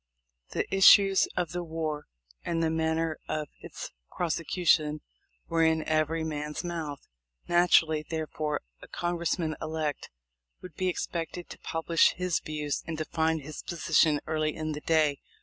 [0.53, 2.07] The issues of the war
[2.43, 5.01] and the manner of its prose cution
[5.47, 7.07] were in every man's mouth.
[7.47, 10.09] Naturally, therefore, a Congressman elect
[10.59, 15.19] would be expected to publish his views and define his position early in the day.